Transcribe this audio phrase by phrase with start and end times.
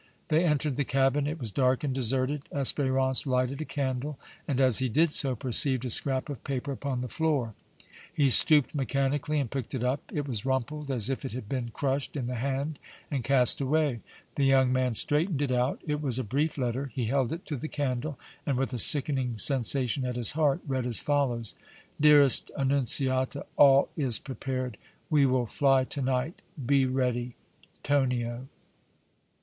[0.29, 1.27] They entered the cabin.
[1.27, 2.41] It was dark and deserted.
[2.51, 7.01] Espérance lighted a candle and, as he did so, perceived a scrap of paper upon
[7.01, 7.53] the floor.
[8.11, 10.01] He stooped mechanically and picked it up.
[10.11, 12.79] It was rumpled as if it had been crushed in the hand
[13.11, 13.99] and cast away.
[14.37, 15.79] The young man straightened it out.
[15.85, 16.87] It was a brief letter.
[16.95, 20.87] He held it to the candle and, with a sickening sensation at his heart, read
[20.87, 21.53] as follows:
[21.99, 24.77] DEAREST ANNUNZIATA: All is prepared.
[25.11, 26.41] We will fly to night.
[26.65, 27.35] Be ready.
[27.83, 28.47] TONIO.